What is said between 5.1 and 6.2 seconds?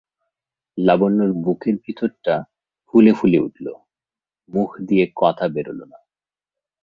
কথা বেরোল না।